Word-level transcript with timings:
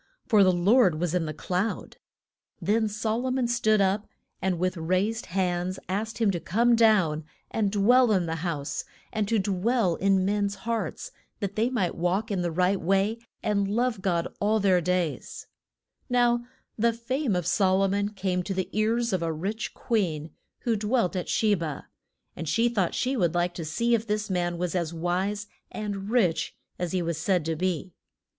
For 0.25 0.43
the 0.43 0.51
Lord 0.51 0.99
was 0.99 1.13
in 1.13 1.27
the 1.27 1.31
cloud. 1.31 1.97
Then 2.59 2.87
Sol 2.89 3.27
o 3.27 3.29
mon 3.29 3.47
stood 3.47 3.79
up, 3.79 4.07
and 4.41 4.57
with 4.57 4.75
raised 4.75 5.27
hands 5.27 5.77
asked 5.87 6.17
him 6.17 6.31
to 6.31 6.39
come 6.39 6.75
down 6.75 7.23
and 7.51 7.69
dwell 7.71 8.11
in 8.11 8.25
the 8.25 8.37
house, 8.37 8.83
and 9.13 9.27
to 9.27 9.37
dwell 9.37 9.97
in 9.97 10.25
men's 10.25 10.55
hearts, 10.65 11.11
that 11.39 11.55
they 11.55 11.69
might 11.69 11.93
walk 11.93 12.31
in 12.31 12.41
the 12.41 12.49
right 12.51 12.81
way, 12.81 13.19
and 13.43 13.67
love 13.67 14.01
God 14.01 14.27
all 14.39 14.59
their 14.59 14.81
days. 14.81 15.45
[Illustration: 16.09 16.09
QUEEN 16.09 16.15
OF 16.15 16.33
SHE 16.33 16.37
BA.] 16.39 16.43
Now 16.47 16.47
the 16.91 16.97
fame 16.97 17.35
of 17.35 17.45
Sol 17.45 17.83
o 17.83 17.87
mon 17.87 18.09
came 18.09 18.41
to 18.41 18.55
the 18.55 18.69
ears 18.75 19.13
of 19.13 19.21
a 19.21 19.31
rich 19.31 19.75
queen, 19.75 20.31
who 20.61 20.75
dwelt 20.75 21.15
at 21.15 21.29
She 21.29 21.53
ba, 21.53 21.89
and 22.35 22.49
she 22.49 22.69
thought 22.69 22.95
she 22.95 23.15
would 23.15 23.35
like 23.35 23.53
to 23.53 23.63
see 23.63 23.93
if 23.93 24.07
this 24.07 24.31
man 24.31 24.57
was 24.57 24.73
as 24.73 24.95
wise 24.95 25.45
and 25.71 26.09
rich 26.09 26.55
as 26.79 26.91
he 26.91 27.03
was 27.03 27.19
said 27.19 27.45
to 27.45 27.55
be. 27.55 27.93